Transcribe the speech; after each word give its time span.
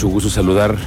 Mucho 0.00 0.14
gusto 0.14 0.30
saludar 0.30 0.78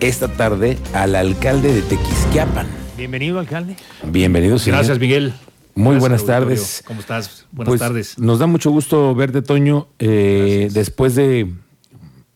esta 0.00 0.26
tarde 0.26 0.78
al 0.92 1.14
alcalde 1.14 1.72
de 1.72 1.80
Tequisquiapan. 1.80 2.66
Bienvenido, 2.96 3.38
alcalde. 3.38 3.76
Bienvenido, 4.02 4.58
señor. 4.58 4.78
Gracias, 4.78 4.98
Miguel. 4.98 5.32
Muy 5.76 5.92
Gracias, 5.92 6.00
buenas 6.00 6.20
auditorio. 6.22 6.40
tardes. 6.48 6.82
¿Cómo 6.84 6.98
estás? 6.98 7.46
Buenas 7.52 7.68
Pues, 7.70 7.80
tardes. 7.80 8.18
Nos 8.18 8.40
da 8.40 8.48
mucho 8.48 8.72
gusto 8.72 9.14
verte, 9.14 9.42
Toño. 9.42 9.86
eh, 10.00 10.70
después 10.72 11.14
de, 11.14 11.52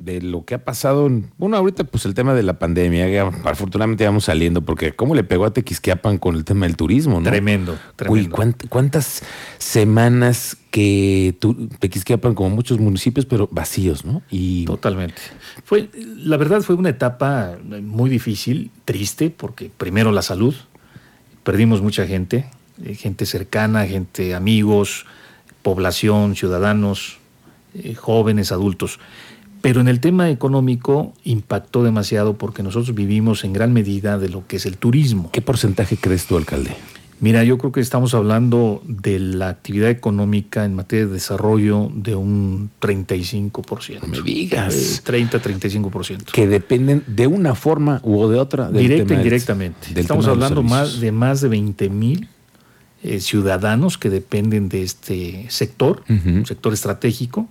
de 0.05 0.21
lo 0.21 0.45
que 0.45 0.55
ha 0.55 0.65
pasado, 0.65 1.07
en- 1.07 1.31
bueno, 1.39 1.57
ahorita 1.57 1.85
pues 1.85 2.05
el 2.07 2.15
tema 2.15 2.35
de 2.35 2.43
la 2.43 2.59
pandemia, 2.59 3.09
ya, 3.09 3.23
afortunadamente 3.45 4.05
vamos 4.05 4.25
saliendo, 4.25 4.63
porque 4.63 4.93
cómo 4.93 5.15
le 5.15 5.23
pegó 5.25 5.45
a 5.45 5.53
Tequisquiapan 5.53 6.19
con 6.19 6.35
el 6.35 6.45
tema 6.45 6.67
del 6.67 6.77
turismo, 6.77 7.21
¿no? 7.21 7.31
Tremendo, 7.31 7.73
Uy, 7.73 7.79
tremendo. 7.97 8.37
¿cuánt- 8.37 8.69
¿cuántas 8.69 9.23
semanas 9.59 10.57
que 10.71 11.35
tu- 11.39 11.69
Tequisquiapan, 11.69 12.35
como 12.35 12.51
muchos 12.51 12.79
municipios, 12.79 13.27
pero 13.27 13.49
vacíos, 13.53 14.05
¿no? 14.05 14.23
Y 14.31 14.65
Totalmente. 14.65 15.21
Fue, 15.65 15.89
la 16.17 16.37
verdad 16.37 16.63
fue 16.63 16.75
una 16.75 16.89
etapa 16.89 17.57
muy 17.83 18.11
difícil, 18.11 18.71
triste, 18.85 19.31
porque 19.31 19.71
primero 19.77 20.11
la 20.13 20.23
salud, 20.23 20.55
perdimos 21.45 21.81
mucha 21.83 22.07
gente, 22.07 22.47
eh, 22.85 22.95
gente 22.95 23.25
cercana, 23.27 23.87
gente, 23.87 24.35
amigos, 24.35 25.07
población, 25.63 26.35
ciudadanos, 26.37 27.19
eh, 27.75 27.95
jóvenes, 27.95 28.51
adultos. 28.53 28.99
Pero 29.63 29.81
en 29.81 29.89
el 29.89 30.01
tema 30.01 30.29
económico 30.29 31.15
impactó 31.25 31.85
demasiado 31.85 32.37
porque 32.37 32.63
nosotros 32.63 32.95
vivimos 32.95 33.45
en 33.45 33.53
gran 33.53 33.73
medida 33.73 34.19
de 34.19 34.29
lo 34.29 34.47
que 34.47 34.57
es 34.57 34.67
el 34.67 34.77
turismo. 34.77 35.31
¿qué 35.33 35.41
porcentaje 35.41 35.97
crees 35.97 36.27
tú, 36.27 36.37
alcalde? 36.37 36.77
Mira, 37.21 37.45
yo 37.45 37.57
creo 37.57 37.71
que 37.71 37.81
estamos 37.81 38.15
hablando 38.15 38.83
de 38.85 39.21
la 39.21 39.49
actividad 39.49 39.89
económica 39.91 40.65
en 40.65 40.75
materia 40.75 41.07
de 41.07 41.13
desarrollo 41.13 41.89
de 41.95 42.17
un 42.17 42.71
35%. 42.81 44.01
No 44.01 44.09
me 44.09 44.21
digas. 44.23 44.75
Eh, 44.75 45.29
30-35%. 45.31 46.25
Que 46.33 46.49
dependen 46.49 47.05
de 47.07 47.29
una 47.29 47.55
forma 47.55 48.01
u 48.03 48.27
de 48.27 48.41
otra. 48.41 48.69
del 48.69 48.83
Directa 48.83 49.15
e 49.15 49.17
indirectamente. 49.17 49.89
Estamos 49.95 50.27
hablando 50.27 50.65
más 50.65 50.99
de 50.99 51.13
más 51.13 51.41
de 51.41 51.49
20 51.49 51.89
mil 51.91 52.29
ciudadanos 53.21 53.99
que 53.99 54.11
dependen 54.11 54.69
de 54.69 54.83
este 54.83 55.47
sector, 55.49 56.03
un 56.09 56.45
sector 56.45 56.73
estratégico, 56.73 57.49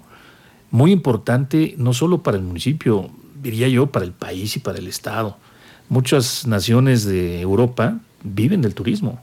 muy 0.72 0.92
importante 0.92 1.76
no 1.78 1.94
solo 1.94 2.24
para 2.24 2.38
el 2.38 2.44
municipio, 2.44 3.12
diría 3.42 3.68
yo, 3.68 3.88
para 3.88 4.06
el 4.06 4.14
país 4.14 4.56
y 4.56 4.60
para 4.60 4.80
el 4.80 4.88
Estado. 4.88 5.38
Muchas 5.90 6.48
naciones 6.48 7.04
de 7.04 7.42
Europa 7.42 8.00
viven 8.24 8.62
del 8.62 8.74
turismo. 8.74 9.20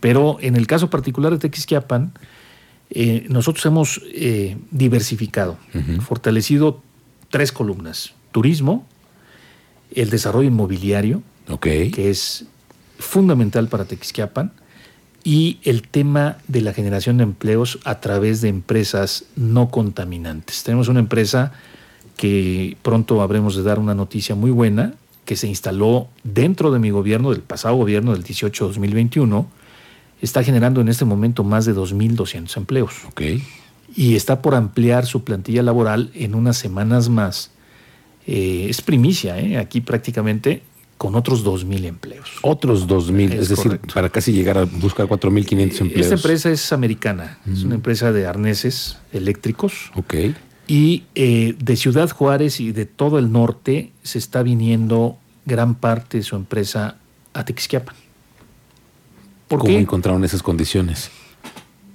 Pero 0.00 0.38
en 0.40 0.56
el 0.56 0.66
caso 0.66 0.88
particular 0.88 1.30
de 1.32 1.38
Tequisquiapan, 1.38 2.12
eh, 2.88 3.26
nosotros 3.28 3.64
hemos 3.66 4.00
eh, 4.12 4.56
diversificado, 4.70 5.58
fortalecido 6.00 6.82
tres 7.28 7.52
columnas. 7.52 8.14
Turismo, 8.32 8.86
el 9.94 10.08
desarrollo 10.08 10.48
inmobiliario, 10.48 11.22
que 11.60 12.10
es 12.10 12.46
fundamental 12.98 13.68
para 13.68 13.84
Tequisquiapan, 13.84 14.52
y 15.24 15.58
el 15.64 15.82
tema 15.82 16.38
de 16.48 16.62
la 16.62 16.72
generación 16.72 17.18
de 17.18 17.24
empleos 17.24 17.78
a 17.84 18.00
través 18.00 18.40
de 18.40 18.48
empresas 18.48 19.24
no 19.36 19.70
contaminantes. 19.70 20.62
Tenemos 20.62 20.88
una 20.88 21.00
empresa 21.00 21.52
que 22.16 22.76
pronto 22.82 23.22
habremos 23.22 23.56
de 23.56 23.62
dar 23.62 23.78
una 23.78 23.94
noticia 23.94 24.34
muy 24.34 24.50
buena, 24.50 24.94
que 25.24 25.36
se 25.36 25.46
instaló 25.46 26.08
dentro 26.24 26.70
de 26.70 26.78
mi 26.78 26.90
gobierno, 26.90 27.30
del 27.30 27.40
pasado 27.40 27.76
gobierno 27.76 28.12
del 28.12 28.24
18-2021, 28.24 29.46
está 30.20 30.42
generando 30.42 30.80
en 30.80 30.88
este 30.88 31.04
momento 31.04 31.44
más 31.44 31.64
de 31.64 31.74
2.200 31.74 32.56
empleos 32.56 32.92
Ok. 33.08 33.22
y 33.96 34.16
está 34.16 34.42
por 34.42 34.54
ampliar 34.54 35.06
su 35.06 35.24
plantilla 35.24 35.62
laboral 35.62 36.10
en 36.14 36.34
unas 36.34 36.56
semanas 36.56 37.08
más. 37.08 37.50
Eh, 38.26 38.66
es 38.68 38.82
primicia, 38.82 39.38
¿eh? 39.38 39.56
aquí 39.56 39.80
prácticamente 39.80 40.62
con 41.00 41.14
otros 41.14 41.42
2.000 41.46 41.86
empleos. 41.86 42.28
Otros 42.42 42.86
2.000, 42.86 43.32
es, 43.32 43.40
Es 43.40 43.48
decir, 43.48 43.64
correcto. 43.68 43.94
para 43.94 44.10
casi 44.10 44.34
llegar 44.34 44.58
a 44.58 44.64
buscar 44.64 45.06
4.500 45.06 45.80
empleos. 45.80 45.94
Esta 45.96 46.14
empresa 46.16 46.50
es 46.50 46.74
americana, 46.74 47.38
es 47.50 47.62
una 47.62 47.76
empresa 47.76 48.12
de 48.12 48.26
arneses 48.26 48.98
eléctricos 49.10 49.90
Ok. 49.96 50.12
y 50.66 51.04
eh, 51.14 51.54
de 51.58 51.76
Ciudad 51.76 52.10
Juárez 52.10 52.60
y 52.60 52.72
de 52.72 52.84
todo 52.84 53.18
el 53.18 53.32
norte 53.32 53.92
se 54.02 54.18
está 54.18 54.42
viniendo 54.42 55.16
gran 55.46 55.74
parte 55.74 56.18
de 56.18 56.22
su 56.22 56.36
empresa 56.36 56.98
a 57.32 57.46
Tequisquiapan. 57.46 57.96
¿Por 59.48 59.60
¿Cómo 59.60 59.72
qué? 59.72 59.78
encontraron 59.78 60.22
esas 60.22 60.42
condiciones? 60.42 61.10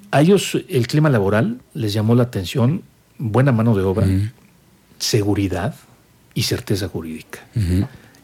A 0.09 0.21
ellos 0.21 0.57
el 0.67 0.87
clima 0.87 1.11
laboral 1.11 1.61
les 1.75 1.93
llamó 1.93 2.15
la 2.15 2.23
atención, 2.23 2.81
buena 3.19 3.51
mano 3.51 3.75
de 3.75 3.83
obra, 3.83 4.07
seguridad 4.97 5.75
y 6.33 6.41
certeza 6.41 6.87
jurídica. 6.87 7.41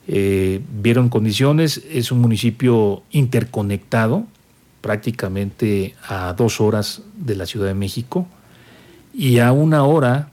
Eh, 0.07 0.61
vieron 0.81 1.09
condiciones, 1.09 1.81
es 1.91 2.11
un 2.11 2.19
municipio 2.21 3.03
interconectado, 3.11 4.25
prácticamente 4.81 5.95
a 6.07 6.33
dos 6.33 6.59
horas 6.59 7.01
de 7.15 7.35
la 7.35 7.45
Ciudad 7.45 7.67
de 7.67 7.73
México 7.75 8.27
y 9.13 9.37
a 9.39 9.51
una 9.51 9.83
hora, 9.83 10.29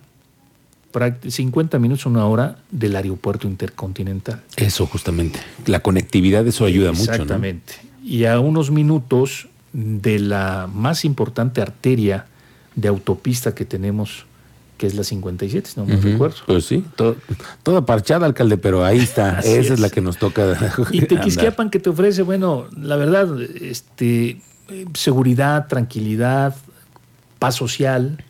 práct- 0.92 1.28
50 1.30 1.78
minutos, 1.78 2.06
una 2.06 2.24
hora 2.26 2.58
del 2.70 2.96
aeropuerto 2.96 3.46
intercontinental. 3.46 4.42
Eso, 4.56 4.86
justamente. 4.86 5.38
La 5.66 5.80
conectividad, 5.80 6.46
eso 6.46 6.64
ayuda 6.64 6.92
mucho, 6.92 7.06
¿no? 7.06 7.12
Exactamente. 7.12 7.74
Y 8.02 8.24
a 8.24 8.40
unos 8.40 8.70
minutos 8.70 9.48
de 9.72 10.18
la 10.18 10.68
más 10.72 11.04
importante 11.04 11.60
arteria 11.60 12.26
de 12.74 12.88
autopista 12.88 13.54
que 13.54 13.64
tenemos, 13.66 14.24
que 14.78 14.86
es 14.86 14.94
la 14.94 15.04
57, 15.04 15.68
si 15.68 15.78
no 15.78 15.84
me 15.84 15.96
Ujú. 15.96 16.08
recuerdo. 16.08 16.36
Pues 16.46 16.64
sí, 16.64 16.84
toda 17.62 17.84
parchada, 17.84 18.24
alcalde, 18.24 18.56
pero 18.56 18.84
ahí 18.84 18.98
está. 19.00 19.38
Esa 19.40 19.50
es. 19.60 19.70
es. 19.72 19.80
la 19.80 19.90
que 19.90 20.00
nos 20.00 20.16
toca. 20.16 20.56
Y. 20.92 21.00
Tequisquiapan 21.08 21.68
que 21.68 21.80
te 21.80 21.90
ofrece, 21.90 22.22
bueno, 22.22 22.66
la 22.80 22.96
verdad, 22.96 23.28
este, 23.60 24.40
seguridad, 24.94 25.66
tranquilidad, 25.66 26.54
paz 27.38 27.56
social, 27.56 28.24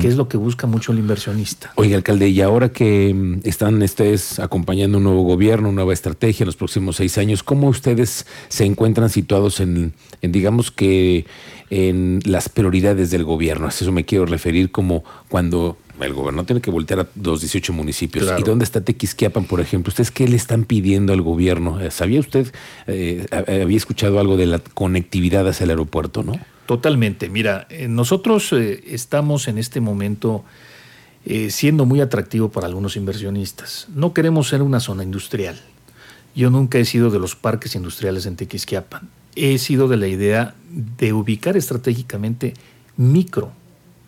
que 0.00 0.08
es 0.08 0.16
lo 0.16 0.28
que 0.28 0.38
busca 0.38 0.66
mucho 0.66 0.92
el 0.92 0.98
inversionista. 0.98 1.72
Oiga, 1.74 1.96
alcalde, 1.96 2.28
y 2.30 2.40
ahora 2.40 2.70
que 2.70 3.12
mm, 3.12 3.40
están 3.44 3.82
ustedes 3.82 4.38
acompañando 4.38 4.96
un 4.96 5.04
nuevo 5.04 5.22
gobierno, 5.24 5.68
una 5.68 5.76
nueva 5.76 5.92
estrategia 5.92 6.44
en 6.44 6.46
los 6.46 6.56
próximos 6.56 6.96
seis 6.96 7.18
años, 7.18 7.42
¿cómo 7.42 7.68
ustedes 7.68 8.24
se 8.48 8.64
encuentran 8.64 9.10
situados 9.10 9.60
en, 9.60 9.92
en, 10.22 10.32
digamos 10.32 10.70
que, 10.70 11.26
en 11.68 12.20
las 12.24 12.48
prioridades 12.48 13.10
del 13.10 13.24
gobierno? 13.24 13.66
A 13.66 13.68
eso 13.68 13.92
me 13.92 14.06
quiero 14.06 14.24
referir 14.24 14.70
como 14.70 15.04
cuando 15.28 15.76
el 16.00 16.12
gobierno 16.14 16.44
tiene 16.44 16.60
que 16.60 16.70
voltear 16.70 17.00
a 17.00 17.08
los 17.22 17.40
18 17.40 17.72
municipios. 17.72 18.24
Claro. 18.24 18.40
¿Y 18.40 18.44
dónde 18.44 18.64
está 18.64 18.80
Tequisquiapan, 18.80 19.44
por 19.44 19.60
ejemplo? 19.60 19.90
¿Ustedes 19.90 20.10
qué 20.10 20.28
le 20.28 20.36
están 20.36 20.64
pidiendo 20.64 21.12
al 21.12 21.22
gobierno? 21.22 21.80
Eh, 21.80 21.90
¿Sabía 21.90 22.20
usted, 22.20 22.52
eh, 22.86 23.26
ha- 23.30 23.50
había 23.62 23.76
escuchado 23.76 24.18
algo 24.20 24.36
de 24.36 24.46
la 24.46 24.58
conectividad 24.58 25.46
hacia 25.48 25.64
el 25.64 25.70
aeropuerto, 25.70 26.22
no? 26.22 26.38
Totalmente. 26.66 27.28
Mira, 27.30 27.66
eh, 27.70 27.88
nosotros 27.88 28.52
eh, 28.52 28.82
estamos 28.86 29.48
en 29.48 29.58
este 29.58 29.80
momento 29.80 30.44
eh, 31.24 31.50
siendo 31.50 31.84
muy 31.86 32.00
atractivo 32.00 32.50
para 32.50 32.66
algunos 32.66 32.96
inversionistas. 32.96 33.88
No 33.94 34.12
queremos 34.14 34.48
ser 34.48 34.62
una 34.62 34.80
zona 34.80 35.02
industrial. 35.02 35.60
Yo 36.34 36.50
nunca 36.50 36.78
he 36.78 36.84
sido 36.84 37.10
de 37.10 37.18
los 37.18 37.34
parques 37.36 37.74
industriales 37.74 38.24
en 38.26 38.36
Tequisquiapan. 38.36 39.08
He 39.34 39.58
sido 39.58 39.88
de 39.88 39.96
la 39.96 40.08
idea 40.08 40.54
de 40.98 41.12
ubicar 41.12 41.56
estratégicamente 41.56 42.54
micro, 42.96 43.52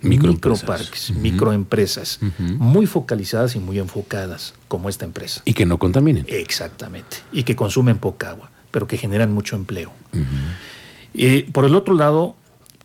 Microempresas. 0.02 0.62
microparques, 0.62 1.10
microempresas, 1.10 2.20
muy 2.38 2.86
focalizadas 2.86 3.54
y 3.56 3.58
muy 3.58 3.78
enfocadas, 3.78 4.54
como 4.68 4.88
esta 4.88 5.04
empresa. 5.04 5.42
Y 5.44 5.52
que 5.52 5.66
no 5.66 5.78
contaminen. 5.78 6.24
Exactamente. 6.28 7.18
Y 7.32 7.42
que 7.42 7.54
consumen 7.54 7.98
poca 7.98 8.30
agua, 8.30 8.50
pero 8.70 8.86
que 8.86 8.96
generan 8.96 9.32
mucho 9.32 9.56
empleo. 9.56 9.92
Eh, 11.14 11.48
por 11.52 11.64
el 11.64 11.74
otro 11.74 11.94
lado, 11.94 12.36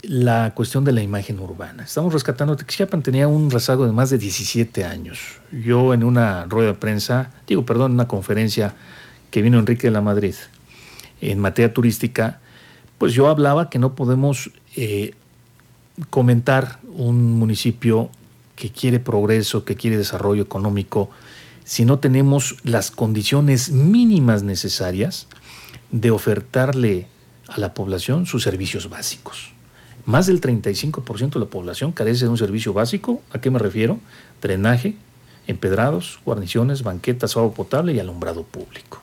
la 0.01 0.53
cuestión 0.55 0.83
de 0.83 0.91
la 0.91 1.01
imagen 1.01 1.39
urbana. 1.39 1.83
Estamos 1.83 2.13
rescatando, 2.13 2.55
Tequisquiapan 2.55 3.01
tenía 3.01 3.27
un 3.27 3.49
rezago 3.49 3.85
de 3.85 3.91
más 3.91 4.09
de 4.09 4.17
17 4.17 4.83
años. 4.83 5.39
Yo 5.51 5.93
en 5.93 6.03
una 6.03 6.45
rueda 6.45 6.69
de 6.69 6.73
prensa, 6.75 7.31
digo, 7.47 7.65
perdón, 7.65 7.91
en 7.91 7.95
una 7.95 8.07
conferencia 8.07 8.75
que 9.31 9.41
vino 9.41 9.57
Enrique 9.57 9.87
de 9.87 9.91
la 9.91 10.01
Madrid 10.01 10.35
en 11.21 11.39
materia 11.39 11.73
turística, 11.73 12.39
pues 12.97 13.13
yo 13.13 13.27
hablaba 13.27 13.69
que 13.69 13.79
no 13.79 13.95
podemos 13.95 14.51
eh, 14.75 15.13
comentar 16.09 16.79
un 16.83 17.37
municipio 17.37 18.09
que 18.55 18.71
quiere 18.71 18.99
progreso, 18.99 19.65
que 19.65 19.75
quiere 19.75 19.97
desarrollo 19.97 20.43
económico, 20.43 21.09
si 21.63 21.83
no 21.83 21.99
tenemos 21.99 22.57
las 22.63 22.91
condiciones 22.91 23.71
mínimas 23.71 24.43
necesarias 24.43 25.27
de 25.91 26.11
ofertarle 26.11 27.07
a 27.47 27.59
la 27.59 27.73
población 27.73 28.25
sus 28.25 28.43
servicios 28.43 28.89
básicos. 28.89 29.51
Más 30.05 30.27
del 30.27 30.39
35% 30.39 31.33
de 31.33 31.39
la 31.39 31.45
población 31.47 31.91
carece 31.91 32.25
de 32.25 32.29
un 32.29 32.37
servicio 32.37 32.73
básico. 32.73 33.21
¿A 33.31 33.39
qué 33.39 33.49
me 33.49 33.57
refiero? 33.57 33.99
Drenaje, 34.41 34.95
empedrados, 35.47 36.19
guarniciones, 36.23 36.83
banquetas, 36.83 37.35
agua 37.35 37.53
potable 37.53 37.93
y 37.93 37.99
alumbrado 37.99 38.43
público. 38.43 39.01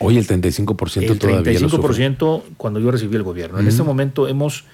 Hoy 0.00 0.18
el 0.18 0.26
35% 0.26 1.02
El 1.02 1.18
todavía 1.18 1.60
lo 1.60 1.68
sufre. 1.68 1.88
35% 1.88 2.42
cuando 2.56 2.80
yo 2.80 2.90
recibí 2.90 3.14
el 3.14 3.22
gobierno. 3.22 3.60
En 3.60 3.68
este 3.68 3.84
momento 3.84 4.26
hemos 4.26 4.64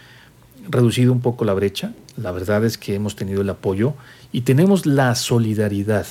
reducido 0.68 1.12
un 1.12 1.20
poco 1.20 1.44
la 1.44 1.54
brecha. 1.54 1.92
La 2.16 2.32
verdad 2.32 2.64
es 2.64 2.78
que 2.78 2.94
hemos 2.94 3.16
tenido 3.16 3.42
el 3.42 3.50
apoyo 3.50 3.94
y 4.32 4.42
tenemos 4.42 4.86
la 4.86 5.14
solidaridad 5.14 6.06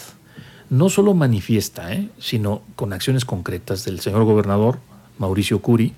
no 0.69 0.89
solo 0.89 1.13
manifiesta, 1.13 1.94
¿eh? 1.94 2.09
sino 2.19 2.62
con 2.75 2.92
acciones 2.92 3.25
concretas 3.25 3.86
del 3.86 4.00
señor 4.00 4.25
gobernador 4.25 4.80
Mauricio 5.18 5.62
Curi, 5.62 5.94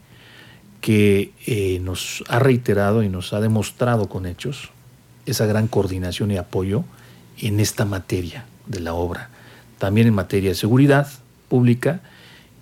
que 0.82 1.34
eh, 1.46 1.80
nos 1.80 2.24
ha 2.28 2.40
reiterado 2.40 3.04
y 3.04 3.10
nos 3.10 3.34
ha 3.34 3.42
demostrado 3.42 4.08
con 4.08 4.26
hechos 4.26 4.70
esa 5.26 5.46
gran 5.46 5.68
coordinación 5.68 6.32
y 6.32 6.38
apoyo 6.38 6.84
en 7.38 7.60
esta 7.60 7.86
materia 7.86 8.46
de 8.68 8.80
la 8.80 8.94
obra. 8.94 9.30
También 9.78 10.08
en 10.08 10.14
materia 10.14 10.50
de 10.50 10.56
seguridad 10.56 11.08
pública 11.48 12.02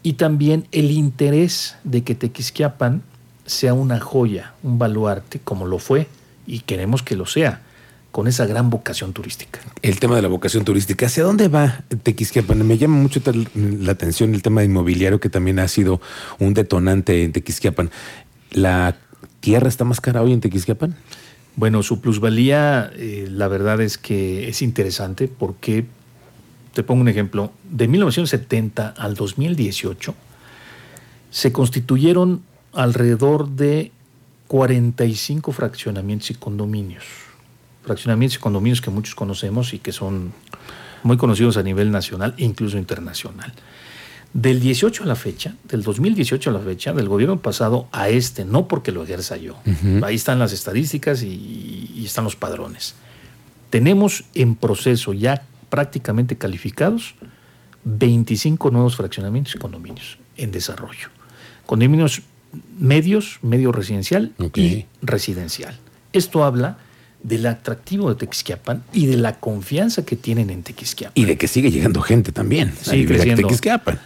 y 0.01 0.13
también 0.13 0.67
el 0.71 0.91
interés 0.91 1.75
de 1.83 2.03
que 2.03 2.15
Tequisquiapan 2.15 3.03
sea 3.47 3.73
una 3.73 3.99
joya, 3.99 4.53
un 4.61 4.77
baluarte, 4.77 5.39
como 5.39 5.65
lo 5.65 5.79
fue, 5.79 6.07
y 6.45 6.59
queremos 6.59 7.01
que 7.01 7.15
lo 7.15 7.25
sea, 7.25 7.61
con 8.11 8.27
esa 8.27 8.45
gran 8.45 8.69
vocación 8.69 9.13
turística. 9.13 9.59
El 9.81 9.99
tema 9.99 10.15
de 10.15 10.21
la 10.21 10.27
vocación 10.27 10.63
turística, 10.63 11.05
¿hacia 11.05 11.23
dónde 11.23 11.47
va 11.47 11.83
Tequisquiapan? 12.03 12.65
Me 12.65 12.77
llama 12.77 12.97
mucho 12.97 13.21
la 13.53 13.91
atención 13.91 14.33
el 14.33 14.41
tema 14.41 14.63
inmobiliario, 14.63 15.19
que 15.19 15.29
también 15.29 15.59
ha 15.59 15.67
sido 15.67 16.01
un 16.39 16.53
detonante 16.53 17.23
en 17.23 17.31
Tequisquiapan. 17.31 17.89
¿La 18.51 18.97
tierra 19.39 19.67
está 19.67 19.83
más 19.83 20.01
cara 20.01 20.21
hoy 20.21 20.33
en 20.33 20.41
Tequisquiapan? 20.41 20.95
Bueno, 21.55 21.83
su 21.83 22.01
plusvalía, 22.01 22.91
eh, 22.95 23.27
la 23.29 23.47
verdad 23.47 23.81
es 23.81 23.97
que 23.97 24.49
es 24.49 24.61
interesante 24.61 25.27
porque, 25.27 25.85
te 26.73 26.83
pongo 26.83 27.01
un 27.01 27.07
ejemplo, 27.07 27.51
de 27.69 27.87
1970 27.87 28.89
al 28.97 29.15
2018 29.15 30.13
se 31.29 31.51
constituyeron 31.51 32.41
alrededor 32.77 33.49
de 33.49 33.91
45 34.47 35.51
fraccionamientos 35.51 36.29
y 36.29 36.35
condominios. 36.35 37.03
Fraccionamientos 37.83 38.37
y 38.37 38.39
condominios 38.39 38.81
que 38.81 38.91
muchos 38.91 39.15
conocemos 39.15 39.73
y 39.73 39.79
que 39.79 39.91
son 39.91 40.31
muy 41.03 41.17
conocidos 41.17 41.57
a 41.57 41.63
nivel 41.63 41.91
nacional 41.91 42.35
e 42.37 42.45
incluso 42.45 42.77
internacional. 42.77 43.51
Del 44.33 44.59
18 44.59 45.03
a 45.03 45.05
la 45.07 45.15
fecha, 45.15 45.55
del 45.63 45.81
2018 45.81 46.49
a 46.51 46.53
la 46.53 46.59
fecha, 46.59 46.93
del 46.93 47.09
gobierno 47.09 47.39
pasado 47.39 47.87
a 47.91 48.09
este, 48.09 48.45
no 48.45 48.67
porque 48.67 48.91
lo 48.91 49.03
ejerza 49.03 49.37
yo. 49.37 49.57
Ahí 50.03 50.15
están 50.15 50.37
las 50.37 50.53
estadísticas 50.53 51.23
y, 51.23 51.91
y 51.95 52.05
están 52.05 52.25
los 52.25 52.35
padrones. 52.35 52.93
Tenemos 53.71 54.25
en 54.35 54.55
proceso 54.55 55.13
ya 55.13 55.43
prácticamente 55.69 56.37
calificados 56.37 57.15
25 57.85 58.69
nuevos 58.69 58.95
fraccionamientos 58.95 59.55
y 59.55 59.57
condominios 59.57 60.19
en 60.35 60.51
desarrollo. 60.51 61.09
Condominios 61.65 62.21
medios, 62.79 63.39
medio 63.41 63.71
residencial 63.71 64.33
y 64.55 64.85
residencial. 65.01 65.77
Esto 66.13 66.43
habla 66.43 66.77
del 67.23 67.45
atractivo 67.45 68.09
de 68.09 68.15
Tequisquiapan 68.15 68.83
y 68.93 69.07
de 69.07 69.17
la 69.17 69.39
confianza 69.39 70.05
que 70.05 70.15
tienen 70.15 70.49
en 70.49 70.63
Tequisquiapan. 70.63 71.13
Y 71.15 71.25
de 71.25 71.37
que 71.37 71.47
sigue 71.47 71.71
llegando 71.71 72.01
gente 72.01 72.31
también 72.31 72.73
sí, 72.81 73.05
a 73.05 73.35
Tequisquiapan. 73.35 73.99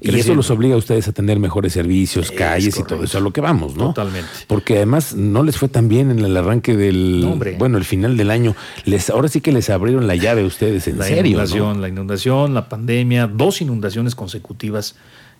Y 0.00 0.16
eso 0.16 0.34
los 0.34 0.50
obliga 0.50 0.74
a 0.74 0.78
ustedes 0.78 1.08
a 1.08 1.12
tener 1.12 1.38
mejores 1.38 1.72
servicios, 1.72 2.30
calles 2.30 2.78
y 2.78 2.84
todo 2.84 3.02
eso, 3.02 3.18
a 3.18 3.20
lo 3.20 3.32
que 3.32 3.40
vamos, 3.40 3.76
¿no? 3.76 3.88
Totalmente. 3.88 4.28
Porque 4.46 4.76
además 4.76 5.14
no 5.14 5.42
les 5.42 5.56
fue 5.56 5.68
tan 5.68 5.88
bien 5.88 6.10
en 6.10 6.20
el 6.20 6.36
arranque 6.36 6.76
del, 6.76 7.56
bueno, 7.58 7.78
el 7.78 7.84
final 7.84 8.16
del 8.16 8.30
año. 8.30 8.54
Les, 8.84 9.10
ahora 9.10 9.28
sí 9.28 9.40
que 9.40 9.50
les 9.50 9.70
abrieron 9.70 10.06
la 10.06 10.14
llave 10.14 10.42
a 10.42 10.46
ustedes, 10.46 10.86
en 10.86 10.98
la 10.98 11.04
serio. 11.04 11.32
Inundación, 11.32 11.80
La 11.80 11.88
inundación, 11.88 12.54
la 12.54 12.68
pandemia, 12.68 13.26
dos 13.26 13.60
inundaciones 13.60 14.14
consecutivas 14.14 14.94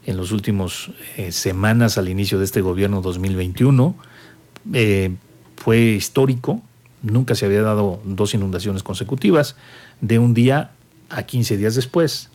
en 0.09 0.17
los 0.17 0.33
últimos 0.33 0.91
eh, 1.19 1.33
semanas 1.33 1.99
al 1.99 2.09
inicio 2.09 2.39
de 2.39 2.47
este 2.47 2.63
gobierno 2.63 3.03
2021. 3.03 3.95
Eh, 4.73 5.15
fue 5.57 5.81
histórico, 5.81 6.63
nunca 7.03 7.35
se 7.35 7.45
había 7.45 7.61
dado 7.61 8.01
dos 8.05 8.33
inundaciones 8.33 8.83
consecutivas, 8.83 9.55
de 10.01 10.19
un 10.19 10.33
día 10.33 10.71
a 11.11 11.25
15 11.25 11.59
días 11.59 11.75
después. 11.75 12.31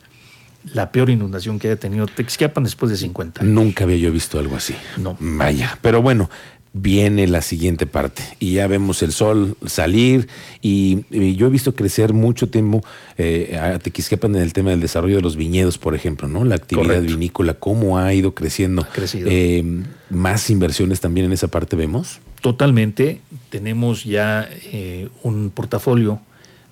La 0.72 0.92
peor 0.92 1.10
inundación 1.10 1.58
que 1.58 1.66
haya 1.66 1.80
tenido 1.80 2.06
Texquiapan 2.06 2.62
después 2.62 2.92
de 2.92 2.96
50 2.96 3.42
años. 3.42 3.52
Nunca 3.52 3.82
había 3.82 3.96
yo 3.96 4.12
visto 4.12 4.38
algo 4.38 4.54
así. 4.54 4.76
No. 4.96 5.16
Vaya. 5.18 5.76
Pero 5.82 6.00
bueno, 6.00 6.30
viene 6.76 7.28
la 7.28 7.40
siguiente 7.40 7.86
parte 7.86 8.24
y 8.40 8.54
ya 8.54 8.66
vemos 8.66 9.00
el 9.04 9.12
sol 9.12 9.56
salir 9.64 10.28
y, 10.60 11.04
yo 11.36 11.46
he 11.46 11.50
visto 11.50 11.74
crecer 11.74 12.12
mucho 12.12 12.50
tiempo 12.50 12.82
eh, 13.16 13.56
a 13.56 13.78
Tequisquiapan 13.78 14.34
en 14.34 14.42
el 14.42 14.52
tema 14.52 14.70
del 14.70 14.80
desarrollo 14.80 15.16
de 15.16 15.22
los 15.22 15.36
viñedos, 15.36 15.78
por 15.78 15.94
ejemplo, 15.94 16.26
¿no? 16.26 16.44
La 16.44 16.56
actividad 16.56 17.00
vinícola, 17.00 17.54
cómo 17.54 17.98
ha 17.98 18.12
ido 18.12 18.34
creciendo. 18.34 18.82
Ha 18.82 18.88
crecido. 18.88 19.28
Eh, 19.30 19.64
más 20.10 20.50
inversiones 20.50 21.00
también 21.00 21.26
en 21.26 21.32
esa 21.32 21.46
parte 21.46 21.76
vemos. 21.76 22.20
Totalmente. 22.40 23.20
Tenemos 23.50 24.02
ya 24.02 24.48
eh, 24.64 25.08
un 25.22 25.50
portafolio 25.50 26.20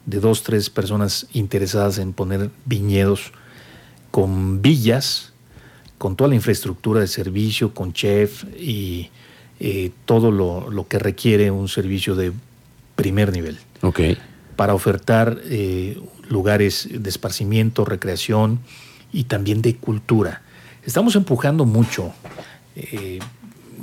de 0.06 0.18
dos, 0.18 0.42
tres 0.42 0.68
personas 0.68 1.28
interesadas 1.32 1.98
en 1.98 2.12
poner 2.12 2.50
viñedos 2.64 3.32
con 4.10 4.62
villas, 4.62 5.32
con 5.98 6.16
toda 6.16 6.28
la 6.28 6.34
infraestructura 6.34 7.00
de 7.00 7.06
servicio, 7.06 7.72
con 7.72 7.92
chef 7.92 8.44
y 8.58 9.10
eh, 9.64 9.92
todo 10.06 10.32
lo, 10.32 10.88
que 10.88 10.98
requiere 10.98 11.52
un 11.52 11.68
servicio 11.68 12.16
de 12.16 12.32
primer 12.96 13.30
nivel. 13.30 13.58
Okay. 13.80 14.18
Para 14.56 14.74
ofertar 14.74 15.38
eh, 15.44 16.00
lugares 16.28 16.88
de 16.90 17.08
esparcimiento, 17.08 17.84
recreación 17.84 18.58
y 19.12 19.24
también 19.24 19.62
de 19.62 19.76
cultura. 19.76 20.42
Estamos 20.84 21.14
empujando 21.14 21.64
mucho 21.64 22.12
eh, 22.74 23.20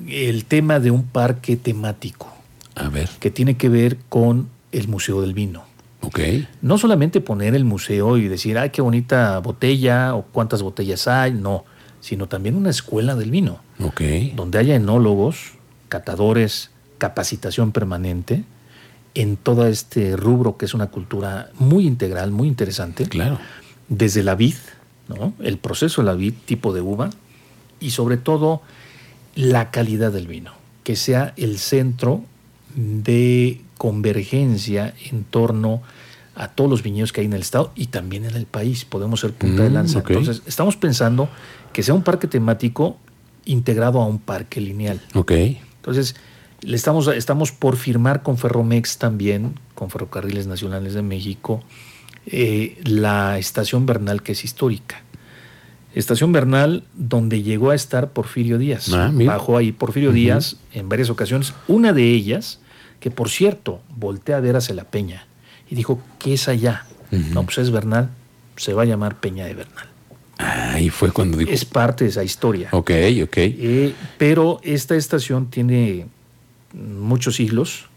el 0.09 0.43
tema 0.43 0.81
de 0.81 0.91
un 0.91 1.03
parque 1.03 1.55
temático. 1.55 2.29
A 2.75 2.89
ver. 2.89 3.09
Que 3.21 3.31
tiene 3.31 3.55
que 3.55 3.69
ver 3.69 3.99
con 4.09 4.49
el 4.73 4.89
Museo 4.89 5.21
del 5.21 5.33
Vino. 5.33 5.63
Okay. 6.01 6.45
No 6.61 6.77
solamente 6.77 7.21
poner 7.21 7.55
el 7.55 7.63
museo 7.63 8.17
y 8.17 8.27
decir, 8.27 8.57
ay, 8.57 8.71
qué 8.71 8.81
bonita 8.81 9.39
botella 9.39 10.13
o 10.13 10.23
cuántas 10.23 10.61
botellas 10.61 11.07
hay, 11.07 11.31
no, 11.31 11.63
sino 12.01 12.27
también 12.27 12.55
una 12.55 12.69
escuela 12.69 13.15
del 13.15 13.31
vino. 13.31 13.59
Okay. 13.79 14.33
Donde 14.35 14.59
haya 14.59 14.75
enólogos, 14.75 15.58
catadores, 15.89 16.69
capacitación 16.97 17.71
permanente 17.71 18.43
en 19.15 19.37
todo 19.37 19.67
este 19.67 20.15
rubro 20.15 20.57
que 20.57 20.65
es 20.65 20.73
una 20.73 20.87
cultura 20.87 21.49
muy 21.55 21.87
integral, 21.87 22.31
muy 22.31 22.47
interesante. 22.47 23.05
Claro. 23.07 23.39
Desde 23.87 24.23
la 24.23 24.35
vid, 24.35 24.55
¿no? 25.07 25.33
el 25.39 25.57
proceso 25.57 26.01
de 26.01 26.05
la 26.05 26.13
vid, 26.13 26.33
tipo 26.45 26.73
de 26.73 26.81
uva, 26.81 27.09
y 27.79 27.91
sobre 27.91 28.17
todo 28.17 28.61
la 29.35 29.71
calidad 29.71 30.11
del 30.11 30.27
vino, 30.27 30.53
que 30.83 30.95
sea 30.95 31.33
el 31.37 31.57
centro 31.57 32.23
de 32.75 33.61
convergencia 33.77 34.93
en 35.09 35.23
torno 35.23 35.81
a 36.35 36.49
todos 36.49 36.69
los 36.69 36.83
viñedos 36.83 37.11
que 37.11 37.21
hay 37.21 37.27
en 37.27 37.33
el 37.33 37.41
estado 37.41 37.71
y 37.75 37.87
también 37.87 38.25
en 38.25 38.35
el 38.35 38.45
país. 38.45 38.85
Podemos 38.85 39.21
ser 39.21 39.33
punta 39.33 39.63
de 39.63 39.69
mm, 39.69 39.73
lanza. 39.73 39.99
Entonces, 39.99 40.41
estamos 40.45 40.77
pensando 40.77 41.29
que 41.73 41.83
sea 41.83 41.93
un 41.93 42.03
parque 42.03 42.27
temático 42.27 42.97
integrado 43.45 44.01
a 44.01 44.05
un 44.05 44.19
parque 44.19 44.61
lineal. 44.61 45.01
Ok. 45.15 45.31
Entonces, 45.89 46.15
le 46.61 46.75
estamos, 46.75 47.07
estamos 47.07 47.51
por 47.51 47.77
firmar 47.77 48.21
con 48.21 48.37
Ferromex 48.37 48.97
también, 48.97 49.55
con 49.75 49.89
Ferrocarriles 49.89 50.47
Nacionales 50.47 50.93
de 50.93 51.01
México, 51.01 51.63
eh, 52.25 52.79
la 52.83 53.37
estación 53.39 53.85
Bernal 53.85 54.21
que 54.21 54.33
es 54.33 54.43
histórica. 54.43 55.01
Estación 55.95 56.31
Bernal 56.31 56.83
donde 56.93 57.41
llegó 57.41 57.71
a 57.71 57.75
estar 57.75 58.11
Porfirio 58.11 58.59
Díaz. 58.59 58.93
Ah, 58.93 59.11
Bajó 59.11 59.57
ahí 59.57 59.71
Porfirio 59.71 60.11
Díaz 60.11 60.57
en 60.73 60.87
varias 60.87 61.09
ocasiones. 61.09 61.53
Una 61.67 61.93
de 61.93 62.03
ellas, 62.03 62.59
que 62.99 63.09
por 63.09 63.29
cierto, 63.29 63.81
voltea 63.95 64.37
a 64.37 64.39
ver 64.39 64.55
hacia 64.55 64.75
la 64.75 64.83
Peña 64.83 65.25
y 65.69 65.75
dijo, 65.75 65.99
¿qué 66.19 66.33
es 66.33 66.47
allá? 66.47 66.85
No, 67.09 67.43
pues 67.43 67.57
es 67.57 67.71
Bernal, 67.71 68.09
se 68.55 68.73
va 68.73 68.83
a 68.83 68.85
llamar 68.85 69.19
Peña 69.19 69.45
de 69.45 69.55
Bernal. 69.55 69.88
Ahí 70.39 70.89
fue 70.89 71.11
cuando 71.11 71.37
dijo. 71.37 71.51
Es 71.51 71.65
parte 71.65 72.05
de 72.05 72.11
esa 72.11 72.23
historia. 72.23 72.69
Ok, 72.71 72.91
ok. 73.23 73.37
Eh, 73.37 73.93
pero 74.17 74.61
esta 74.63 74.95
estación 74.95 75.49
tiene 75.49 76.07
muchos 76.73 77.35
siglos 77.35 77.89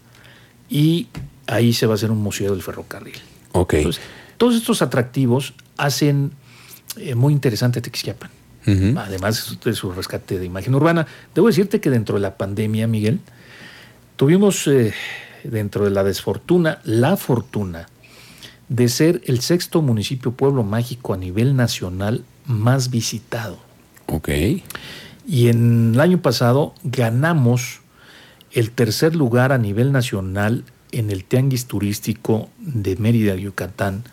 y 0.69 1.07
ahí 1.47 1.71
se 1.71 1.85
va 1.85 1.93
a 1.93 1.95
hacer 1.95 2.11
un 2.11 2.21
museo 2.21 2.51
del 2.51 2.61
ferrocarril. 2.61 3.15
Ok. 3.53 3.75
todos 4.37 4.55
estos 4.55 4.81
atractivos 4.81 5.53
hacen 5.77 6.31
eh, 6.97 7.15
muy 7.15 7.33
interesante 7.33 7.81
Texiapan. 7.81 8.29
Además 8.95 9.57
de 9.63 9.73
su 9.73 9.91
rescate 9.91 10.39
de 10.39 10.45
imagen 10.45 10.73
urbana. 10.73 11.05
Debo 11.35 11.47
decirte 11.47 11.81
que 11.81 11.89
dentro 11.89 12.15
de 12.15 12.21
la 12.21 12.37
pandemia, 12.37 12.87
Miguel, 12.87 13.19
tuvimos 14.15 14.67
eh, 14.67 14.93
dentro 15.43 15.83
de 15.85 15.91
la 15.91 16.03
desfortuna 16.03 16.79
la 16.83 17.17
fortuna 17.17 17.87
de 18.69 18.87
ser 18.87 19.21
el 19.25 19.41
sexto 19.41 19.81
municipio 19.81 20.31
pueblo 20.31 20.63
mágico 20.63 21.13
a 21.13 21.17
nivel 21.17 21.55
nacional 21.55 22.23
más 22.45 22.89
visitado. 22.89 23.57
Ok. 24.07 24.29
Y 25.27 25.47
en 25.47 25.93
el 25.93 25.99
año 26.01 26.21
pasado 26.21 26.73
ganamos 26.83 27.81
el 28.51 28.71
tercer 28.71 29.15
lugar 29.15 29.51
a 29.51 29.57
nivel 29.57 29.91
nacional 29.91 30.65
en 30.91 31.09
el 31.09 31.23
Tianguis 31.23 31.65
Turístico 31.65 32.49
de 32.59 32.95
Mérida, 32.97 33.35
Yucatán, 33.35 34.03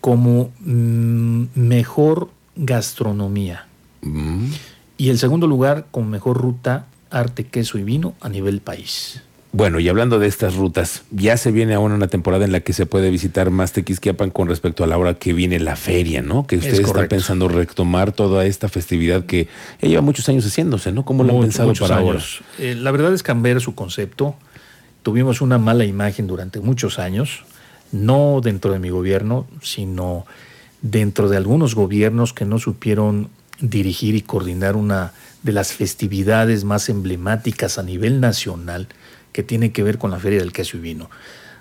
como 0.00 0.52
mm, 0.60 1.44
mejor 1.54 2.30
gastronomía. 2.56 3.66
Mm. 4.02 4.46
Y 4.98 5.08
el 5.08 5.18
segundo 5.18 5.46
lugar 5.46 5.86
como 5.90 6.08
mejor 6.08 6.36
ruta, 6.36 6.86
arte, 7.10 7.44
queso 7.46 7.78
y 7.78 7.84
vino 7.84 8.14
a 8.20 8.28
nivel 8.28 8.60
país. 8.60 9.22
Bueno, 9.52 9.80
y 9.80 9.88
hablando 9.88 10.20
de 10.20 10.28
estas 10.28 10.54
rutas, 10.54 11.02
ya 11.10 11.36
se 11.36 11.50
viene 11.50 11.74
ahora 11.74 11.94
una 11.94 12.06
temporada 12.06 12.44
en 12.44 12.52
la 12.52 12.60
que 12.60 12.72
se 12.72 12.86
puede 12.86 13.10
visitar 13.10 13.50
más 13.50 13.72
Tequisquiapan 13.72 14.30
con 14.30 14.46
respecto 14.46 14.84
a 14.84 14.86
la 14.86 14.96
hora 14.96 15.14
que 15.14 15.32
viene 15.32 15.58
la 15.58 15.74
feria, 15.74 16.22
¿no? 16.22 16.46
Que 16.46 16.56
ustedes 16.56 16.80
están 16.80 17.08
pensando 17.08 17.48
retomar 17.48 18.12
toda 18.12 18.46
esta 18.46 18.68
festividad 18.68 19.24
que 19.24 19.48
ya 19.82 19.88
lleva 19.88 20.02
muchos 20.02 20.28
años 20.28 20.46
haciéndose, 20.46 20.92
¿no? 20.92 21.04
¿Cómo 21.04 21.24
lo 21.24 21.34
han 21.34 21.40
pensado 21.40 21.72
para 21.74 21.96
ahora? 21.96 22.20
Eh, 22.58 22.76
la 22.76 22.92
verdad 22.92 23.12
es 23.12 23.24
cambiar 23.24 23.60
su 23.60 23.74
concepto. 23.74 24.36
Tuvimos 25.02 25.40
una 25.40 25.58
mala 25.58 25.84
imagen 25.84 26.28
durante 26.28 26.60
muchos 26.60 27.00
años, 27.00 27.42
no 27.90 28.40
dentro 28.44 28.72
de 28.72 28.78
mi 28.78 28.90
gobierno, 28.90 29.48
sino 29.62 30.26
dentro 30.80 31.28
de 31.28 31.36
algunos 31.36 31.74
gobiernos 31.74 32.32
que 32.32 32.44
no 32.44 32.60
supieron 32.60 33.30
dirigir 33.60 34.14
y 34.14 34.22
coordinar 34.22 34.76
una 34.76 35.12
de 35.42 35.52
las 35.52 35.72
festividades 35.72 36.62
más 36.62 36.88
emblemáticas 36.88 37.78
a 37.78 37.82
nivel 37.82 38.20
nacional 38.20 38.86
que 39.32 39.42
tiene 39.42 39.72
que 39.72 39.82
ver 39.82 39.98
con 39.98 40.10
la 40.10 40.18
Feria 40.18 40.40
del 40.40 40.52
Queso 40.52 40.76
y 40.76 40.80
Vino. 40.80 41.10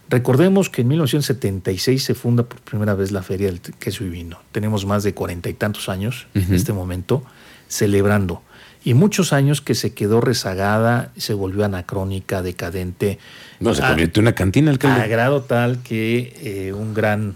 Recordemos 0.10 0.70
que 0.70 0.82
en 0.82 0.88
1976 0.88 2.04
se 2.04 2.16
funda 2.16 2.44
por 2.44 2.60
primera 2.62 2.96
vez 2.96 3.12
la 3.12 3.22
Feria 3.22 3.48
del 3.48 3.62
Queso 3.62 4.04
y 4.04 4.10
Vino. 4.10 4.40
Tenemos 4.52 4.86
más 4.86 5.04
de 5.04 5.14
cuarenta 5.14 5.50
y 5.50 5.54
tantos 5.54 5.88
años 5.88 6.28
en 6.34 6.54
este 6.54 6.74
momento 6.74 7.24
celebrando. 7.68 8.42
Y 8.84 8.94
muchos 8.94 9.34
años 9.34 9.62
que 9.62 9.76
se 9.76 9.94
quedó 9.94 10.22
rezagada, 10.22 11.12
se 11.18 11.34
volvió 11.34 11.66
anacrónica, 11.66 12.42
decadente. 12.42 13.20
No, 13.60 13.76
se 13.76 13.82
convirtió 13.82 14.22
en 14.22 14.28
una 14.28 14.36
cantina, 14.36 14.72
alcalde. 14.72 15.02
A 15.02 15.08
grado 15.08 15.42
tal 15.42 15.84
que 15.84 16.34
eh, 16.42 16.74
un 16.74 16.94
gran 16.94 17.36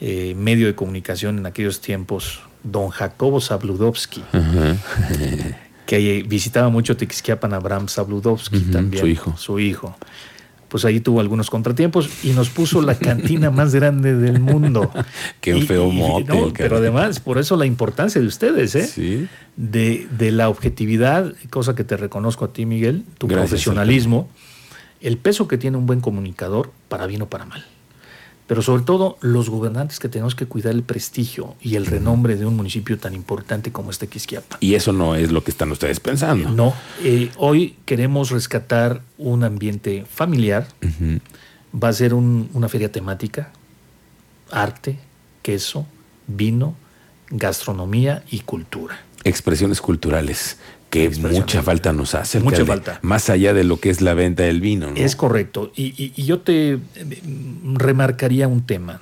eh, 0.00 0.34
medio 0.36 0.66
de 0.66 0.74
comunicación 0.74 1.38
en 1.38 1.46
aquellos 1.46 1.80
tiempos, 1.80 2.42
don 2.62 2.90
Jacobo 2.90 3.40
Zabludovsky, 3.40 4.22
que 5.86 6.24
visitaba 6.26 6.68
mucho 6.68 6.96
Tequisquiapan 6.96 7.54
Abraham 7.54 7.88
Sabludowski 7.88 8.60
también. 8.60 9.00
Su 9.00 9.06
hijo. 9.08 9.36
Su 9.36 9.58
hijo. 9.58 9.96
Pues 10.68 10.84
ahí 10.84 10.98
tuvo 10.98 11.20
algunos 11.20 11.50
contratiempos 11.50 12.10
y 12.24 12.30
nos 12.30 12.48
puso 12.48 12.82
la 12.82 12.96
cantina 12.96 13.50
más 13.50 13.74
grande 13.74 14.16
del 14.16 14.40
mundo. 14.40 14.90
Qué 15.40 15.60
feo 15.62 15.90
mote. 15.90 16.52
pero 16.56 16.78
además, 16.78 17.20
por 17.20 17.38
eso 17.38 17.56
la 17.56 17.66
importancia 17.66 18.20
de 18.20 18.26
ustedes, 18.26 18.74
¿eh? 18.74 18.86
Sí. 18.86 19.28
De, 19.56 20.08
de 20.18 20.32
la 20.32 20.48
objetividad, 20.48 21.32
cosa 21.50 21.76
que 21.76 21.84
te 21.84 21.96
reconozco 21.96 22.46
a 22.46 22.52
ti, 22.52 22.66
Miguel, 22.66 23.04
tu 23.18 23.28
profesionalismo, 23.28 24.28
el 25.00 25.16
peso 25.16 25.46
que 25.46 25.58
tiene 25.58 25.76
un 25.76 25.86
buen 25.86 26.00
comunicador, 26.00 26.72
para 26.88 27.06
bien 27.06 27.22
o 27.22 27.28
para 27.28 27.44
mal 27.44 27.64
pero 28.46 28.62
sobre 28.62 28.82
todo 28.82 29.16
los 29.20 29.48
gobernantes 29.48 29.98
que 29.98 30.08
tenemos 30.08 30.34
que 30.34 30.46
cuidar 30.46 30.74
el 30.74 30.82
prestigio 30.82 31.54
y 31.60 31.76
el 31.76 31.86
renombre 31.86 32.36
de 32.36 32.44
un 32.44 32.56
municipio 32.56 32.98
tan 32.98 33.14
importante 33.14 33.72
como 33.72 33.90
este 33.90 34.06
Quisquiapa. 34.06 34.58
Y 34.60 34.74
eso 34.74 34.92
no 34.92 35.14
es 35.14 35.32
lo 35.32 35.42
que 35.42 35.50
están 35.50 35.70
ustedes 35.70 36.00
pensando. 36.00 36.50
No, 36.50 36.74
eh, 37.02 37.30
hoy 37.36 37.76
queremos 37.86 38.30
rescatar 38.30 39.00
un 39.16 39.44
ambiente 39.44 40.04
familiar, 40.08 40.68
va 41.74 41.88
a 41.88 41.92
ser 41.92 42.12
una 42.12 42.68
feria 42.68 42.92
temática, 42.92 43.50
arte, 44.50 44.98
queso, 45.42 45.86
vino, 46.26 46.74
gastronomía 47.30 48.24
y 48.30 48.40
cultura. 48.40 49.00
Expresiones 49.24 49.80
culturales 49.80 50.58
que 50.94 51.10
mucha 51.10 51.62
falta 51.62 51.92
nos 51.92 52.14
hace. 52.14 52.38
Mucha 52.38 52.64
falta. 52.64 53.00
Más 53.02 53.28
allá 53.28 53.52
de 53.52 53.64
lo 53.64 53.80
que 53.80 53.90
es 53.90 54.00
la 54.00 54.14
venta 54.14 54.44
del 54.44 54.60
vino. 54.60 54.92
Es 54.94 55.16
correcto. 55.16 55.72
Y, 55.74 56.22
yo 56.22 56.40
te 56.40 56.74
eh, 56.74 56.80
remarcaría 57.74 58.46
un 58.46 58.64
tema. 58.64 59.00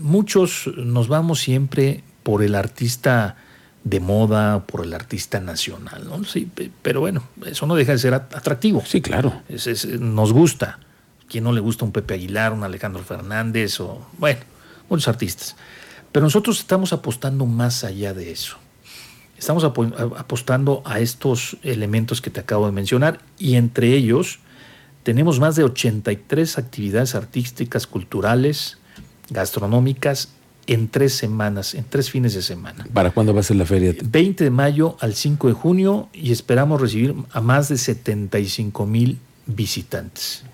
Muchos 0.00 0.70
nos 0.76 1.08
vamos 1.08 1.40
siempre 1.40 2.02
por 2.22 2.42
el 2.42 2.54
artista 2.54 3.36
de 3.84 4.00
moda, 4.00 4.66
por 4.66 4.84
el 4.84 4.94
artista 4.94 5.38
nacional. 5.38 6.06
¿no? 6.08 6.24
Sí, 6.24 6.50
pero 6.80 7.00
bueno, 7.00 7.22
eso 7.44 7.66
no 7.66 7.74
deja 7.74 7.92
de 7.92 7.98
ser 7.98 8.14
atractivo. 8.14 8.82
Sí, 8.86 9.02
claro. 9.02 9.42
nos 10.00 10.32
gusta. 10.32 10.78
¿Quién 11.28 11.44
no 11.44 11.52
le 11.52 11.60
gusta 11.60 11.84
un 11.84 11.92
Pepe 11.92 12.14
Aguilar, 12.14 12.52
un 12.52 12.62
Alejandro 12.62 13.02
Fernández 13.02 13.78
o, 13.80 14.06
bueno, 14.16 14.40
muchos 14.88 15.08
artistas? 15.08 15.56
Pero 16.12 16.24
nosotros 16.24 16.60
estamos 16.60 16.94
apostando 16.94 17.44
más 17.44 17.84
allá 17.84 18.14
de 18.14 18.30
eso. 18.30 18.56
Estamos 19.38 19.64
apostando 19.64 20.82
a 20.84 21.00
estos 21.00 21.58
elementos 21.62 22.20
que 22.20 22.30
te 22.30 22.40
acabo 22.40 22.66
de 22.66 22.72
mencionar 22.72 23.20
y 23.38 23.56
entre 23.56 23.92
ellos 23.94 24.38
tenemos 25.02 25.38
más 25.38 25.56
de 25.56 25.64
83 25.64 26.58
actividades 26.58 27.14
artísticas, 27.14 27.86
culturales, 27.86 28.78
gastronómicas 29.30 30.30
en 30.66 30.88
tres 30.88 31.14
semanas, 31.14 31.74
en 31.74 31.84
tres 31.84 32.10
fines 32.10 32.34
de 32.34 32.42
semana. 32.42 32.86
¿Para 32.92 33.12
cuándo 33.12 33.32
va 33.32 33.40
a 33.40 33.42
ser 33.44 33.56
la 33.56 33.66
feria? 33.66 33.94
20 34.02 34.42
de 34.42 34.50
mayo 34.50 34.96
al 35.00 35.14
5 35.14 35.48
de 35.48 35.54
junio 35.54 36.08
y 36.12 36.32
esperamos 36.32 36.80
recibir 36.80 37.14
a 37.30 37.40
más 37.40 37.68
de 37.68 37.76
75 37.76 38.86
mil 38.86 39.18
visitantes. 39.46 40.44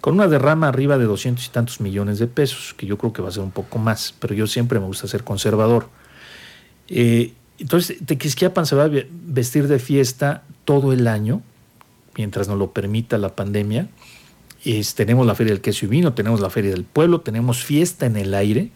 Con 0.00 0.14
una 0.14 0.28
derrama 0.28 0.68
arriba 0.68 0.96
de 0.96 1.04
200 1.04 1.44
y 1.44 1.50
tantos 1.50 1.80
millones 1.80 2.18
de 2.18 2.26
pesos, 2.26 2.74
que 2.74 2.86
yo 2.86 2.96
creo 2.96 3.12
que 3.12 3.20
va 3.20 3.28
a 3.28 3.32
ser 3.32 3.42
un 3.42 3.50
poco 3.50 3.78
más, 3.78 4.14
pero 4.18 4.34
yo 4.34 4.46
siempre 4.46 4.80
me 4.80 4.86
gusta 4.86 5.06
ser 5.06 5.24
conservador. 5.24 5.90
Eh, 6.88 7.34
entonces, 7.60 7.98
Tequisquiapan 8.04 8.66
se 8.66 8.74
va 8.74 8.84
a 8.84 8.90
vestir 9.10 9.68
de 9.68 9.78
fiesta 9.78 10.42
todo 10.64 10.92
el 10.92 11.06
año, 11.06 11.42
mientras 12.16 12.48
nos 12.48 12.58
lo 12.58 12.72
permita 12.72 13.18
la 13.18 13.34
pandemia. 13.36 13.88
tenemos 14.94 15.26
la 15.26 15.34
Feria 15.34 15.52
del 15.52 15.60
Queso 15.60 15.86
y 15.86 15.88
Vino, 15.88 16.14
tenemos 16.14 16.40
la 16.40 16.50
Feria 16.50 16.70
del 16.70 16.84
Pueblo, 16.84 17.20
tenemos 17.20 17.62
fiesta 17.62 18.06
en 18.06 18.16
el 18.16 18.34
aire. 18.34 18.70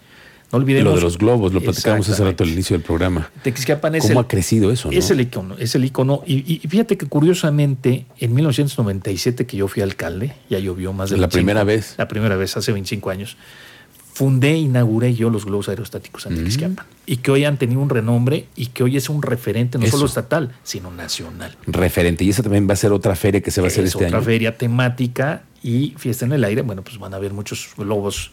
No 0.52 0.58
olvidemos. 0.58 0.92
Lo 0.92 0.96
de 0.96 1.02
los 1.02 1.18
globos, 1.18 1.52
lo 1.52 1.60
platicamos 1.60 2.08
hace 2.08 2.22
rato 2.22 2.44
al 2.44 2.50
inicio 2.50 2.76
del 2.76 2.84
programa. 2.84 3.30
Tequisquiapan 3.42 3.94
es 3.96 4.02
¿Cómo 4.02 4.20
el, 4.20 4.26
ha 4.26 4.28
crecido 4.28 4.70
eso? 4.70 4.90
Es 4.92 5.10
el 5.10 5.20
icono, 5.20 5.56
es 5.58 5.74
el 5.74 5.84
icono. 5.84 6.22
Y, 6.26 6.60
fíjate 6.68 6.98
que 6.98 7.06
curiosamente, 7.06 8.06
en 8.20 8.34
1997 8.34 9.46
que 9.46 9.56
yo 9.56 9.66
fui 9.66 9.82
alcalde, 9.82 10.34
ya 10.50 10.58
llovió 10.58 10.92
más 10.92 11.10
de 11.10 11.16
La 11.16 11.28
primera 11.28 11.64
vez. 11.64 11.94
La 11.96 12.06
primera 12.06 12.36
vez, 12.36 12.56
hace 12.56 12.70
25 12.70 13.10
años 13.10 13.36
fundé, 14.14 14.56
inauguré 14.56 15.12
yo 15.14 15.28
los 15.28 15.44
globos 15.44 15.68
aerostáticos 15.68 16.26
en 16.26 16.44
mm. 16.44 16.76
y 17.04 17.16
que 17.16 17.30
hoy 17.32 17.44
han 17.44 17.58
tenido 17.58 17.80
un 17.80 17.90
renombre 17.90 18.46
y 18.54 18.66
que 18.66 18.84
hoy 18.84 18.96
es 18.96 19.08
un 19.08 19.22
referente 19.22 19.76
no 19.76 19.86
solo 19.88 20.06
estatal, 20.06 20.54
sino 20.62 20.92
nacional. 20.92 21.56
Referente. 21.66 22.22
Y 22.22 22.30
esa 22.30 22.44
también 22.44 22.68
va 22.68 22.74
a 22.74 22.76
ser 22.76 22.92
otra 22.92 23.16
feria 23.16 23.40
que 23.40 23.50
se 23.50 23.60
va 23.60 23.66
a 23.66 23.68
hacer 23.68 23.84
este 23.84 23.98
año. 23.98 24.16
Otra 24.16 24.22
feria 24.22 24.56
temática 24.56 25.42
y 25.64 25.94
fiesta 25.96 26.24
en 26.24 26.32
el 26.32 26.44
aire. 26.44 26.62
Bueno, 26.62 26.82
pues 26.82 26.96
van 26.98 27.12
a 27.12 27.16
haber 27.16 27.32
muchos 27.32 27.70
globos 27.76 28.30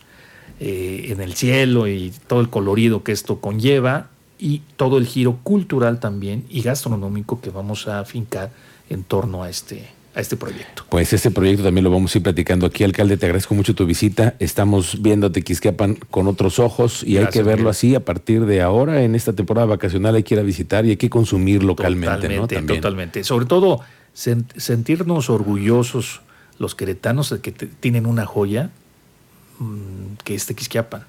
eh, 0.59 1.07
en 1.09 1.19
el 1.19 1.33
cielo 1.33 1.87
y 1.87 2.13
todo 2.27 2.41
el 2.41 2.49
colorido 2.49 3.03
que 3.03 3.11
esto 3.11 3.41
conlleva 3.41 4.09
y 4.37 4.61
todo 4.75 4.99
el 4.99 5.07
giro 5.07 5.39
cultural 5.41 5.99
también 5.99 6.45
y 6.47 6.61
gastronómico 6.61 7.41
que 7.41 7.49
vamos 7.49 7.87
a 7.87 7.99
afincar 7.99 8.51
en 8.87 9.03
torno 9.03 9.41
a 9.41 9.49
este 9.49 9.89
a 10.13 10.19
este 10.19 10.35
proyecto. 10.35 10.83
Pues 10.89 11.13
este 11.13 11.31
proyecto 11.31 11.63
también 11.63 11.83
lo 11.83 11.91
vamos 11.91 12.13
a 12.13 12.17
ir 12.17 12.23
platicando 12.23 12.65
aquí, 12.65 12.83
alcalde. 12.83 13.17
Te 13.17 13.25
agradezco 13.25 13.55
mucho 13.55 13.73
tu 13.75 13.85
visita. 13.85 14.35
Estamos 14.39 15.01
viendo 15.01 15.31
Tequisquiapan 15.31 15.95
con 16.09 16.27
otros 16.27 16.59
ojos 16.59 17.03
y 17.03 17.17
hay 17.17 17.27
que 17.27 17.43
verlo 17.43 17.69
así 17.69 17.95
a 17.95 18.01
partir 18.01 18.45
de 18.45 18.61
ahora. 18.61 19.03
En 19.03 19.15
esta 19.15 19.33
temporada 19.33 19.67
vacacional 19.67 20.15
hay 20.15 20.23
que 20.23 20.35
ir 20.35 20.39
a 20.39 20.43
visitar 20.43 20.85
y 20.85 20.91
hay 20.91 20.97
que 20.97 21.09
consumir 21.09 21.63
localmente. 21.63 22.27
Totalmente, 22.27 22.75
totalmente. 22.75 23.23
Sobre 23.23 23.45
todo 23.45 23.81
sentirnos 24.13 25.29
orgullosos 25.29 26.21
los 26.59 26.75
queretanos 26.75 27.29
de 27.29 27.39
que 27.39 27.51
tienen 27.51 28.05
una 28.05 28.25
joya 28.25 28.69
mm, 29.59 30.17
que 30.23 30.35
es 30.35 30.45
Tequisquiapan 30.45 31.05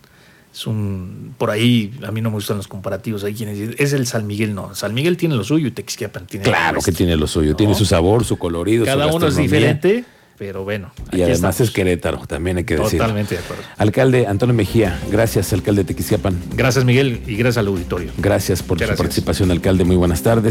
es 0.52 0.66
un 0.66 1.34
por 1.38 1.50
ahí 1.50 1.92
a 2.06 2.10
mí 2.10 2.20
no 2.20 2.30
me 2.30 2.34
gustan 2.34 2.58
los 2.58 2.68
comparativos. 2.68 3.24
Hay 3.24 3.34
quienes 3.34 3.58
dicen 3.58 3.74
es 3.78 3.92
el 3.92 4.06
San 4.06 4.26
Miguel 4.26 4.54
no. 4.54 4.74
San 4.74 4.92
Miguel 4.92 5.16
tiene 5.16 5.34
lo 5.34 5.44
suyo 5.44 5.66
y 5.66 5.70
Texquiapan 5.70 6.26
tiene 6.26 6.44
claro 6.44 6.80
que 6.82 6.92
tiene 6.92 7.16
lo 7.16 7.26
suyo. 7.26 7.56
tiene 7.56 7.74
su 7.74 7.84
sabor 7.84 8.24
su 8.24 8.36
colorido 8.36 8.84
cada 8.84 9.06
uno 9.06 9.26
es 9.26 9.36
diferente 9.36 10.04
pero 10.38 10.64
bueno 10.64 10.92
y 11.12 11.22
además 11.22 11.60
es 11.60 11.70
Querétaro 11.70 12.26
también 12.26 12.56
hay 12.56 12.64
que 12.64 12.76
decir 12.76 12.98
totalmente 12.98 13.36
de 13.36 13.40
acuerdo. 13.40 13.62
Alcalde 13.78 14.26
Antonio 14.26 14.54
Mejía 14.54 14.98
gracias 15.10 15.52
alcalde 15.52 15.82
de 15.82 15.88
Tequisquiapan. 15.88 16.36
Gracias 16.54 16.84
Miguel 16.84 17.22
y 17.26 17.36
gracias 17.36 17.58
al 17.58 17.68
auditorio. 17.68 18.10
Gracias 18.18 18.62
por 18.62 18.78
su 18.78 18.86
participación 18.94 19.50
alcalde. 19.50 19.84
Muy 19.84 19.96
buenas 19.96 20.22
tardes 20.22 20.50